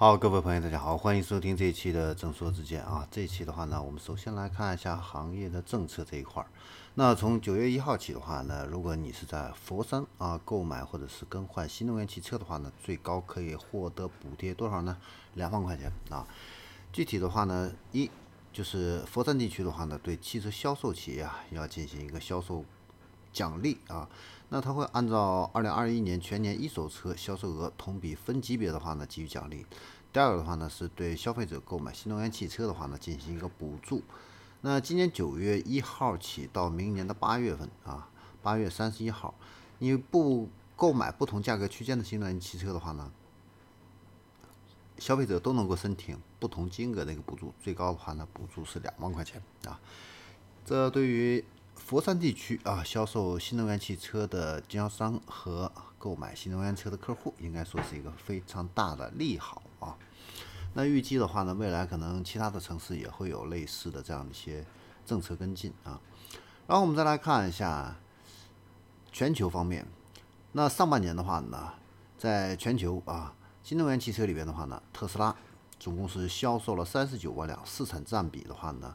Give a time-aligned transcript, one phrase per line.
[0.00, 3.04] 好，各位朋友，大家好，欢迎收听这一期的正说之见啊。
[3.10, 6.48] 这一期的话呢，我们首先来看一下行业的政策这一块儿。
[6.94, 14.96] 那从九月一号起的话呢，如果你是在佛山啊购买或者是更换新能源汽车的话呢，最高可以获得补贴多少呢？
[15.34, 16.24] 两万块钱啊。
[16.92, 18.08] 具体的话呢，一
[18.52, 22.64] 就是佛山地区的话呢，对汽车销售企业啊要进行一个销售
[23.32, 24.08] 奖励啊。
[24.50, 29.66] 那它会按照二零二一年全年一手车销售额同比分级别的话呢给予奖励。
[30.10, 34.02] 第二个的话呢，是对消费者购买新能源汽车的话呢进行一个补助。
[34.62, 38.08] 那今年九月一号起到明年的八月份啊，
[38.42, 39.34] 八月三十一号，
[39.78, 43.12] 你不购买不同价格区间的新能源汽车的话呢，
[44.96, 49.78] 消费者都能够申请不同金额的一个补助，最高的话呢补助是两万块钱啊。
[50.64, 51.44] 这对于
[51.78, 59.96] 佛山地区啊，销售新能源汽车的经销商和购买新能源车的客户，应该说是一个非常大的利好啊。
[60.74, 64.62] 那预计的话呢，未来可能其他的城市也会有类似的这样一些
[65.06, 65.98] 政策跟进啊。
[66.66, 67.96] 然后我们再来看一下
[69.10, 69.86] 全球方面，
[70.52, 71.72] 那上半年的话呢，
[72.18, 75.34] 在全球啊，新能源汽车里边的话呢，特斯拉
[75.80, 78.94] 总共是销售了三十九万辆，市场占比的话呢。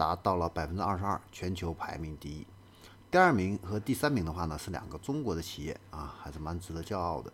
[0.00, 2.46] 达到了百分之二十二，全球排名第一。
[3.10, 7.30] 第二名和第三名的话呢，是两个中国的企业啊，还是蛮值得骄傲的。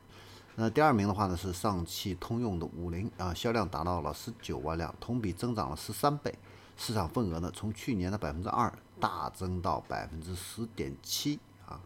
[0.57, 6.37] 那第二名的话呢，是上汽通用的五菱啊，销量达到了十九万辆，同比增长了十三倍，
[6.77, 11.79] 市场份额呢从去年的百分之二大增到百分之十点七啊。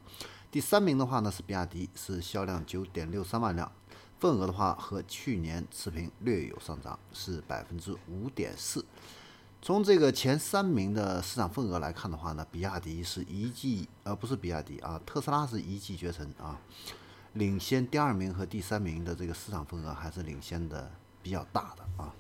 [0.51, 3.71] 第三名的话呢是比亚迪，是销量九点六三万辆，
[4.19, 8.83] 份额的话和去年持平，略有上涨，是百分之五点四。
[9.63, 16.59] 从这个前三名的市场份额来看的话呢，比亚迪是一骑，呃，不是比亚迪啊，特斯拉是一骑绝尘啊，
[17.35, 20.91] 领先第二名和第三名的这个市场份额还是领先的
[21.23, 22.15] 比较大的啊。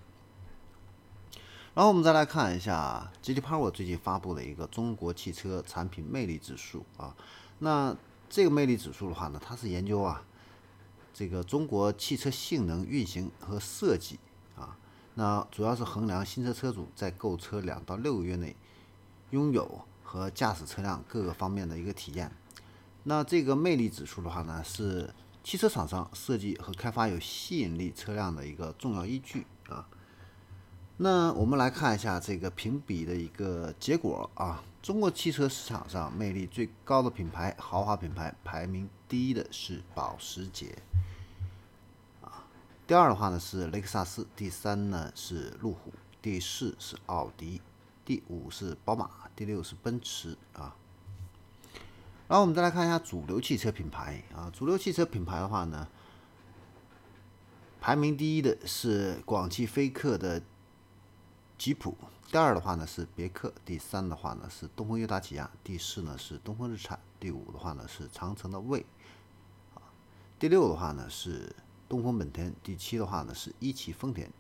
[1.73, 7.17] 然后我们再来看一下 GD Power 最近发布的一个中国汽车产品魅力指数啊，
[7.61, 7.97] 那
[8.29, 10.23] 这个魅力指数的话呢，它是研究啊
[11.15, 14.19] 这个中国汽车性能、运行和设计。
[15.15, 18.57] 那主要是衡量新车车主在购车两到六个月内
[19.31, 22.31] 拥有和驾驶车辆各个方面的一个体验。
[23.03, 25.13] 那这个魅力指数的话呢，是
[25.43, 29.87] 汽车厂商设计和开发有吸引力车辆的一个重要依据啊。
[30.99, 34.63] 那我们来看一下这个评比的一个结果啊。
[34.83, 40.75] 中国汽车市场上魅力最高的品牌，豪华品牌排名第一的是保时捷。
[42.91, 47.63] 第二的话呢是雷克萨斯，第三呢是路虎，第四是奥迪，
[48.05, 50.75] 第五是宝马，第六是奔驰啊。
[52.27, 55.87] 然后我们再来看一下主流汽车品牌啊，主流汽车品牌的话呢，
[57.81, 60.43] 排名第一的是广汽菲克的
[61.57, 61.97] 吉普，
[62.33, 68.85] 第二的话呢是别克，第三的话呢是东风悦达起亚，第四呢是东风日产，第五的话呢是长城的魏，
[69.77, 69.79] 啊，
[70.41, 71.55] 第六的话呢是。
[71.91, 74.31] 东风本田，第七的话呢是一汽丰田，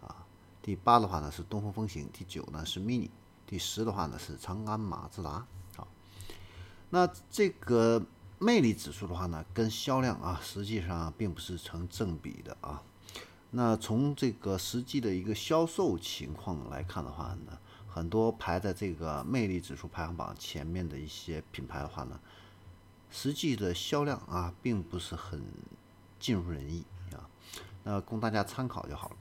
[0.00, 0.24] 啊，
[0.62, 3.10] 第八的话呢是东风风行，第九呢是 mini，
[3.48, 5.88] 第十的话呢是长安马自达，好，
[6.90, 8.06] 那这个
[8.38, 12.80] 魅力指数的话呢，跟销量啊实际上并不是成正比的啊。
[13.50, 17.58] 那从这个实际的一个销售情况来看的话呢，
[17.88, 22.20] 很多排在这个魅力指数排行榜前面的一些品牌的话呢，
[23.10, 25.42] 实际的销量啊并不是很。
[26.22, 27.26] 尽如人意啊，
[27.82, 29.16] 那供大家参考就好了。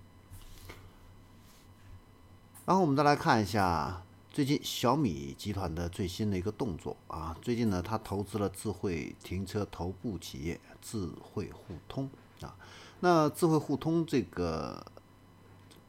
[2.63, 12.07] 然后我们再来看一下最近小米集团的最新的一个动作啊，最近呢，它投资了智慧停车头部企业智慧互通
[12.41, 12.55] 啊。
[12.99, 14.85] 那智慧互通这个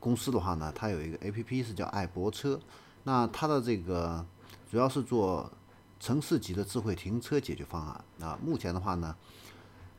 [0.00, 2.58] 公司的话呢，它有一个 A P P 是叫爱泊车，
[3.04, 4.24] 那它的这个
[4.70, 5.52] 主要是做
[6.00, 8.38] 城市级的智慧停车解决方案啊。
[8.42, 9.14] 目前的话呢。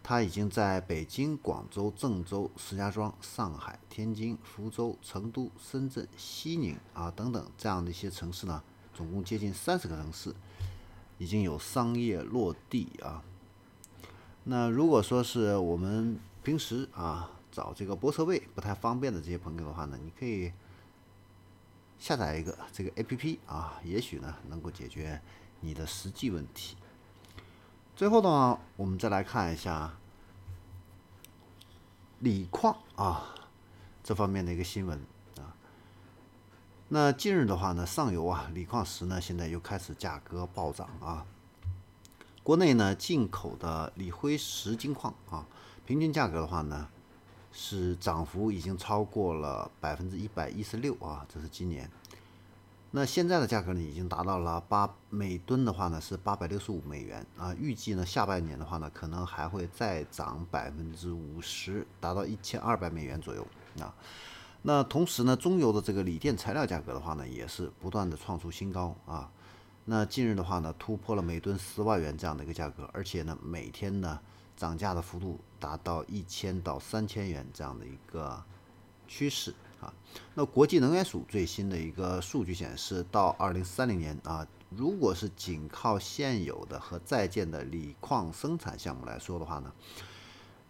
[0.06, 8.62] 它已经在北京、广州、郑州、石家庄、上海、天津、福州、成都、深圳、西宁啊等等这样的一些城市呢，
[8.94, 10.36] 总共接近三十个城市
[11.18, 13.24] 已经有商业落地啊。
[14.44, 20.52] 那如果说是我们平时啊找这个泊车位不太方便的这些朋友的话呢，你可以
[21.98, 25.22] 下载一个这个 APP 啊，也许呢能够解决
[25.62, 26.76] 你的实际问题。
[27.96, 29.94] 最后的话，我们再来看一下
[32.20, 33.36] 锂矿啊
[34.04, 35.00] 这方面的一个新闻
[35.38, 35.54] 啊。
[36.90, 41.24] 那近日的话呢，上游啊锂矿石呢现在又开始价格暴涨啊。
[42.42, 45.46] 国内呢进口的锂辉石金矿啊，
[45.86, 46.90] 平均价格的话呢，
[47.52, 51.88] 是涨幅已经超过了百分之一百一十六啊，这是今年。
[52.96, 63.48] 那现在的价格呢，已经达到了八每吨的话呢是八百六十五美元啊，预计呢下半年的话呢可能还会再涨百分之五十，达到一千二百美元左右
[63.80, 63.92] 啊。
[64.62, 69.28] 那同时呢，中油的这个锂电材料价格的话呢，也是不断的创出新高啊。
[69.86, 74.20] 那近日的话呢，突破了每吨十万元这样的一个价格，而且呢每天呢
[74.56, 78.44] 涨价的幅度达到一千到三千元这样的一个
[79.14, 79.54] 趋势。
[79.80, 79.94] 啊，
[80.34, 89.72] 那国际能源署最新的一个数据显示，到二零三零年啊，如果是仅靠现有的和在建的锂矿生产项目来说的话呢，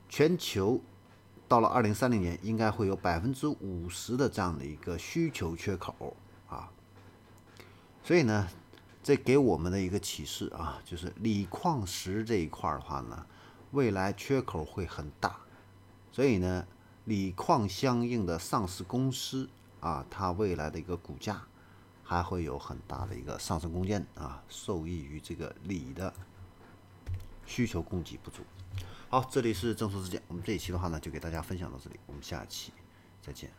[0.10, 0.82] 全球
[1.48, 6.18] 到了二零三零年应该会有百分之五十的这样的一个需求缺口
[6.50, 6.72] 啊。
[8.04, 8.50] 所以呢，
[9.04, 13.26] 这给我们的一个启示啊，就是锂矿石这一块的话呢，
[13.72, 15.38] 未来缺口会很大，
[16.12, 16.66] 所以呢。
[17.06, 21.42] 锂矿相应的上市公司啊，它未来的一个股价
[22.04, 26.14] 还会有很大的一个上升空间啊，受益于这个锂的
[27.46, 28.42] 需求供给不足。
[29.10, 32.74] 好，这里是正说之见，我们这一期的话呢，就给大家分享到这里，我们下期
[33.22, 33.54] 再见。